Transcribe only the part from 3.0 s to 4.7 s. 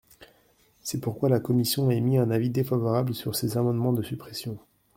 sur ces amendements de suppression.